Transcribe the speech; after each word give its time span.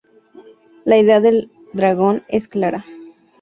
La 0.83 0.97
idea 0.97 1.19
del 1.21 1.51
dragón 1.73 2.23
es 2.27 2.47
clara. 2.47 2.85